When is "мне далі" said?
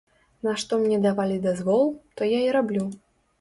0.83-1.35